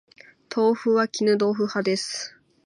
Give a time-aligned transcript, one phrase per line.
[0.49, 2.35] 豆腐は絹豆腐派です